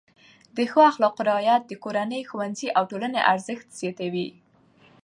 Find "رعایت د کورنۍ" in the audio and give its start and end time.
1.29-2.21